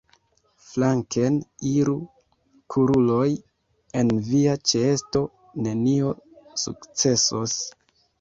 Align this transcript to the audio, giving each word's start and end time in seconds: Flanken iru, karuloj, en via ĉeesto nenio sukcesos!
Flanken 0.67 1.35
iru, 1.71 1.93
karuloj, 2.75 3.27
en 4.01 4.09
via 4.31 4.55
ĉeesto 4.71 5.21
nenio 5.67 6.11
sukcesos! 6.63 7.55